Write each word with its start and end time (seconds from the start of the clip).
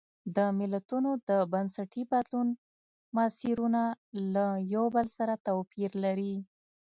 د 0.35 0.37
ملتونو 0.59 1.11
د 1.29 1.31
بنسټي 1.51 2.03
بدلون 2.11 2.47
مسیرونه 3.17 3.83
له 4.33 4.45
یو 4.73 4.85
بل 4.95 5.07
سره 5.17 5.33
توپیر 5.47 5.91
لري. 6.03 6.33